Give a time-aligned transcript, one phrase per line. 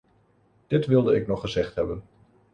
[0.67, 2.03] Dit wilde ik nog gezegd hebben.